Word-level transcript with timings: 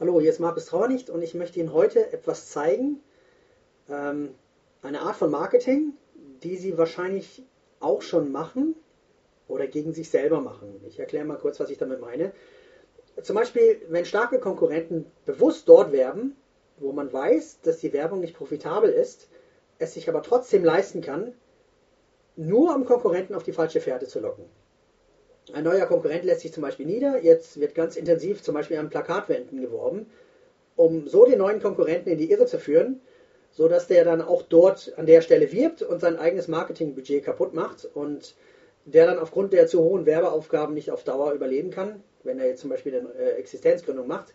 Hallo, 0.00 0.18
hier 0.18 0.30
ist 0.30 0.40
Markus 0.40 0.64
Trauernicht 0.64 1.10
und 1.10 1.20
ich 1.20 1.34
möchte 1.34 1.60
Ihnen 1.60 1.74
heute 1.74 2.10
etwas 2.10 2.48
zeigen, 2.48 3.02
ähm, 3.86 4.34
eine 4.80 5.02
Art 5.02 5.16
von 5.16 5.30
Marketing, 5.30 5.92
die 6.42 6.56
Sie 6.56 6.78
wahrscheinlich 6.78 7.42
auch 7.80 8.00
schon 8.00 8.32
machen 8.32 8.76
oder 9.46 9.66
gegen 9.66 9.92
sich 9.92 10.08
selber 10.08 10.40
machen. 10.40 10.80
Ich 10.88 10.98
erkläre 10.98 11.26
mal 11.26 11.36
kurz, 11.36 11.60
was 11.60 11.68
ich 11.68 11.76
damit 11.76 12.00
meine. 12.00 12.32
Zum 13.22 13.36
Beispiel, 13.36 13.82
wenn 13.90 14.06
starke 14.06 14.38
Konkurrenten 14.38 15.04
bewusst 15.26 15.68
dort 15.68 15.92
werben, 15.92 16.34
wo 16.78 16.92
man 16.92 17.12
weiß, 17.12 17.60
dass 17.60 17.76
die 17.76 17.92
Werbung 17.92 18.20
nicht 18.20 18.34
profitabel 18.34 18.88
ist, 18.88 19.28
es 19.78 19.92
sich 19.92 20.08
aber 20.08 20.22
trotzdem 20.22 20.64
leisten 20.64 21.02
kann, 21.02 21.34
nur 22.36 22.74
um 22.74 22.86
Konkurrenten 22.86 23.34
auf 23.34 23.42
die 23.42 23.52
falsche 23.52 23.82
Fährte 23.82 24.06
zu 24.06 24.20
locken. 24.20 24.46
Ein 25.52 25.64
neuer 25.64 25.86
Konkurrent 25.86 26.24
lässt 26.24 26.40
sich 26.42 26.52
zum 26.52 26.62
Beispiel 26.62 26.86
nieder. 26.86 27.22
Jetzt 27.22 27.58
wird 27.60 27.74
ganz 27.74 27.96
intensiv 27.96 28.42
zum 28.42 28.54
Beispiel 28.54 28.78
an 28.78 28.90
Plakatwänden 28.90 29.60
geworben, 29.60 30.06
um 30.76 31.08
so 31.08 31.24
den 31.24 31.38
neuen 31.38 31.60
Konkurrenten 31.60 32.10
in 32.10 32.18
die 32.18 32.30
Irre 32.30 32.46
zu 32.46 32.58
führen, 32.58 33.00
sodass 33.52 33.86
der 33.86 34.04
dann 34.04 34.22
auch 34.22 34.42
dort 34.42 34.92
an 34.96 35.06
der 35.06 35.22
Stelle 35.22 35.50
wirbt 35.52 35.82
und 35.82 36.00
sein 36.00 36.16
eigenes 36.16 36.48
Marketingbudget 36.48 37.24
kaputt 37.24 37.54
macht 37.54 37.84
und 37.94 38.34
der 38.84 39.06
dann 39.06 39.18
aufgrund 39.18 39.52
der 39.52 39.66
zu 39.66 39.80
hohen 39.80 40.06
Werbeaufgaben 40.06 40.74
nicht 40.74 40.90
auf 40.90 41.04
Dauer 41.04 41.32
überleben 41.32 41.70
kann, 41.70 42.02
wenn 42.22 42.38
er 42.38 42.46
jetzt 42.46 42.60
zum 42.60 42.70
Beispiel 42.70 42.96
eine 42.96 43.12
äh, 43.14 43.32
Existenzgründung 43.32 44.06
macht. 44.06 44.34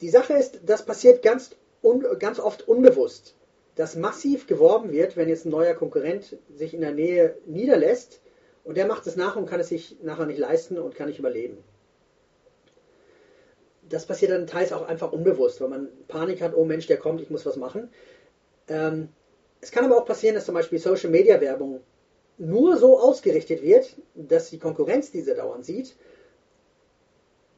Die 0.00 0.08
Sache 0.08 0.34
ist, 0.34 0.60
das 0.64 0.84
passiert 0.84 1.22
ganz, 1.22 1.50
un, 1.82 2.04
ganz 2.18 2.38
oft 2.40 2.66
unbewusst, 2.66 3.34
dass 3.74 3.96
massiv 3.96 4.46
geworben 4.46 4.92
wird, 4.92 5.16
wenn 5.16 5.28
jetzt 5.28 5.44
ein 5.44 5.50
neuer 5.50 5.74
Konkurrent 5.74 6.36
sich 6.54 6.72
in 6.74 6.80
der 6.80 6.92
Nähe 6.92 7.36
niederlässt 7.46 8.20
und 8.68 8.76
der 8.76 8.86
macht 8.86 9.06
es 9.06 9.16
nach 9.16 9.34
und 9.34 9.46
kann 9.46 9.60
es 9.60 9.70
sich 9.70 9.96
nachher 10.02 10.26
nicht 10.26 10.38
leisten 10.38 10.78
und 10.78 10.94
kann 10.94 11.08
nicht 11.08 11.18
überleben. 11.18 11.56
Das 13.88 14.04
passiert 14.04 14.30
dann 14.30 14.46
teils 14.46 14.74
auch 14.74 14.86
einfach 14.86 15.10
unbewusst, 15.10 15.62
weil 15.62 15.70
man 15.70 15.88
Panik 16.06 16.42
hat, 16.42 16.54
oh 16.54 16.66
Mensch, 16.66 16.86
der 16.86 16.98
kommt, 16.98 17.22
ich 17.22 17.30
muss 17.30 17.46
was 17.46 17.56
machen. 17.56 17.88
Ähm, 18.68 19.08
es 19.62 19.70
kann 19.70 19.86
aber 19.86 19.96
auch 19.96 20.04
passieren, 20.04 20.34
dass 20.34 20.44
zum 20.44 20.54
Beispiel 20.54 20.78
Social 20.78 21.08
Media 21.08 21.40
Werbung 21.40 21.80
nur 22.36 22.76
so 22.76 23.00
ausgerichtet 23.00 23.62
wird, 23.62 23.96
dass 24.14 24.50
die 24.50 24.58
Konkurrenz 24.58 25.10
diese 25.10 25.34
dauernd 25.34 25.64
sieht. 25.64 25.96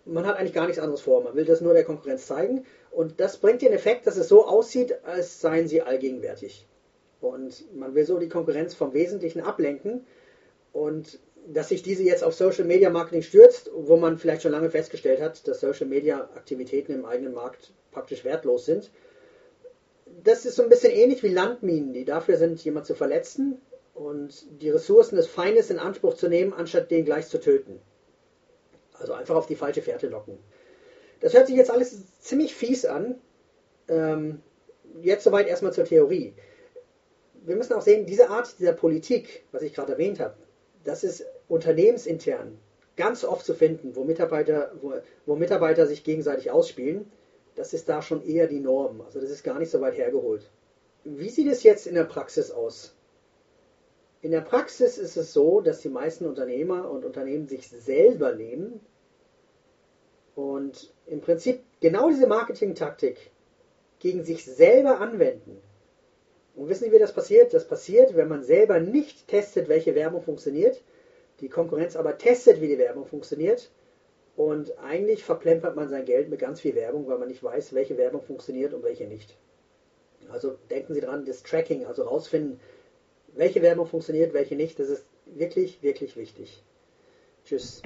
Man 0.05 0.25
hat 0.25 0.37
eigentlich 0.37 0.55
gar 0.55 0.67
nichts 0.67 0.81
anderes 0.81 1.01
vor. 1.01 1.25
Man 1.25 1.35
will 1.35 1.45
das 1.45 1.61
nur 1.61 1.75
der 1.75 1.83
Konkurrenz 1.83 2.29
zeigen. 2.29 2.67
Und 2.93 3.19
das 3.19 3.39
bringt 3.39 3.63
den 3.63 3.73
Effekt, 3.73 4.07
dass 4.07 4.17
es 4.17 4.29
so 4.29 4.47
aussieht, 4.47 5.05
als 5.05 5.41
seien 5.41 5.67
sie 5.67 5.83
allgegenwärtig. 5.83 6.69
Und 7.21 7.65
man 7.75 7.97
will 7.97 8.07
so 8.07 8.21
die 8.21 8.29
Konkurrenz 8.29 8.75
vom 8.77 8.95
Wesentlichen 8.95 9.41
ablenken 9.41 10.07
und 10.73 11.19
dass 11.47 11.69
sich 11.69 11.83
diese 11.83 12.03
jetzt 12.03 12.23
auf 12.23 12.35
Social 12.35 12.65
Media 12.65 12.91
Marketing 12.91 13.23
stürzt, 13.23 13.71
wo 13.75 13.97
man 13.97 14.19
vielleicht 14.19 14.43
schon 14.43 14.53
lange 14.53 14.71
festgestellt 14.71 15.21
hat, 15.21 15.47
dass 15.49 15.61
Social 15.61 15.87
Media 15.87 16.31
Aktivitäten 16.35 16.93
im 16.93 17.05
eigenen 17.05 17.33
Markt 17.33 17.73
praktisch 17.91 18.25
wertlos 18.25 18.67
sind. 18.67 18.91
Das 20.23 20.45
ist 20.45 20.57
so 20.57 20.63
ein 20.63 20.69
bisschen 20.69 20.93
ähnlich 20.93 21.23
wie 21.23 21.29
Landminen, 21.29 21.93
die 21.93 22.05
dafür 22.05 22.37
sind, 22.37 22.63
jemand 22.65 22.87
zu 22.87 22.95
verletzen 22.95 23.61
und 23.95 24.45
die 24.63 24.71
Ressourcen 24.71 25.17
des 25.17 25.27
Feindes 25.27 25.71
in 25.71 25.79
Anspruch 25.79 26.15
zu 26.15 26.29
nehmen, 26.29 26.53
anstatt 26.53 26.91
den 26.91 27.05
gleich 27.05 27.29
zu 27.29 27.39
töten. 27.41 27.81
Also 28.99 29.15
einfach 29.15 29.37
auf 29.37 29.47
die 29.47 29.57
falsche 29.57 29.83
Fährte 29.83 30.09
locken. 30.09 30.39
Das 31.21 31.35
hört 31.35 31.47
sich 31.47 31.57
jetzt 31.57 31.71
alles 31.71 32.21
ziemlich 32.21 32.55
fies 32.55 32.85
an. 32.85 33.21
Ähm, 33.89 34.41
jetzt 35.01 35.25
soweit 35.25 35.49
erstmal 35.49 35.73
zur 35.73 35.85
Theorie. 35.85 36.35
Wir 37.45 37.57
müssen 37.57 37.73
auch 37.73 37.83
sehen, 37.83 38.07
diese 38.07 38.29
Art 38.29 38.59
dieser 38.59 38.73
Politik, 38.73 39.45
was 39.53 39.63
ich 39.63 39.75
gerade 39.75 39.93
erwähnt 39.93 40.21
habe, 40.21 40.37
das 40.85 41.05
ist 41.05 41.25
unternehmensintern 41.49 42.59
ganz 42.97 43.25
oft 43.25 43.47
zu 43.47 43.55
finden, 43.55 43.97
wo 43.97 44.05
Mitarbeiter, 44.05 44.73
wo, 44.81 44.93
wo 45.27 45.37
Mitarbeiter 45.37 45.87
sich 45.87 46.05
gegenseitig 46.05 46.51
ausspielen. 46.51 47.11
Das 47.55 47.73
ist 47.73 47.89
da 47.89 48.03
schon 48.03 48.23
eher 48.23 48.47
die 48.47 48.61
Norm. 48.61 49.01
Also 49.01 49.21
das 49.21 49.31
ist 49.31 49.43
gar 49.43 49.59
nicht 49.59 49.71
so 49.71 49.81
weit 49.81 49.97
hergeholt. 49.97 50.51
Wie 51.05 51.31
sieht 51.31 51.51
es 51.51 51.63
jetzt 51.63 51.87
in 51.87 51.95
der 51.95 52.05
Praxis 52.05 52.51
aus? 52.51 52.95
In 54.23 54.33
der 54.33 54.43
Praxis 54.43 54.99
ist 54.99 55.17
es 55.17 55.33
so, 55.33 55.63
dass 55.63 55.81
die 55.81 55.89
meisten 55.89 56.27
Unternehmer 56.27 56.91
und 56.91 57.07
Unternehmen 57.07 57.49
sich 57.49 57.69
selber 57.69 58.35
nehmen 58.35 58.81
und 60.35 60.93
im 61.07 61.23
Prinzip 61.23 61.63
genau 61.81 62.11
diese 62.11 62.27
Marketingtaktik 62.27 63.31
gegen 63.99 64.25
sich 64.25 64.45
selber 64.45 65.01
anwenden. 65.01 65.61
Und 66.55 66.69
wissen 66.69 66.85
Sie, 66.85 66.93
wie 66.93 66.99
das 66.99 67.15
passiert? 67.15 67.55
Das 67.55 67.67
passiert, 67.67 68.17
wenn 68.17 68.29
man 68.29 68.43
selber 68.43 68.81
nicht 68.81 69.29
testet, 69.29 69.69
welche 69.69 69.95
Werbung 69.95 70.23
funktioniert, 70.23 70.83
die 71.41 71.49
Konkurrenz 71.49 71.97
aber 71.97 72.19
testet, 72.19 72.61
wie 72.61 72.69
die 72.69 72.79
Werbung 72.79 73.07
funktioniert. 73.07 73.71
Und 74.37 74.79
eigentlich 74.79 75.25
verplempert 75.25 75.77
man 75.77 75.89
sein 75.89 76.05
Geld 76.05 76.29
mit 76.29 76.41
ganz 76.41 76.61
viel 76.61 76.75
Werbung, 76.75 77.07
weil 77.09 77.19
man 77.19 77.29
nicht 77.29 77.43
weiß, 77.43 77.75
welche 77.75 77.97
Werbung 77.97 78.23
funktioniert 78.23 78.73
und 78.73 78.83
welche 78.83 79.07
nicht. 79.07 79.37
Also 80.31 80.57
denken 80.71 80.95
Sie 80.95 81.01
dran, 81.01 81.25
das 81.25 81.43
Tracking, 81.43 81.87
also 81.87 82.03
rausfinden, 82.03 82.61
welche 83.35 83.63
Werbung 83.63 83.87
funktioniert, 83.87 84.33
welche 84.33 84.57
nicht, 84.57 84.79
das 84.79 84.89
ist 84.89 85.05
wirklich, 85.27 85.83
wirklich 85.83 86.17
wichtig. 86.17 86.63
Tschüss. 87.45 87.83